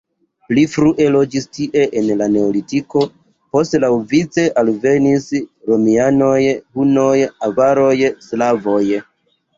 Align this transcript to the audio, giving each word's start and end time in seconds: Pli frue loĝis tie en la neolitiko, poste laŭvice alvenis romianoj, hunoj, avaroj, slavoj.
Pli 0.51 0.61
frue 0.75 1.05
loĝis 1.15 1.43
tie 1.57 1.81
en 1.99 2.07
la 2.21 2.27
neolitiko, 2.35 3.03
poste 3.55 3.81
laŭvice 3.83 4.47
alvenis 4.63 5.29
romianoj, 5.73 6.41
hunoj, 6.79 7.15
avaroj, 7.51 7.95
slavoj. 8.31 8.85